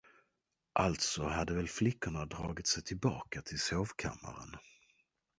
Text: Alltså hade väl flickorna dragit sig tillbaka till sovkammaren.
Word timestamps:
Alltså 0.73 1.23
hade 1.23 1.53
väl 1.53 1.67
flickorna 1.69 2.25
dragit 2.25 2.67
sig 2.67 2.83
tillbaka 2.83 3.41
till 3.41 3.59
sovkammaren. 3.59 4.55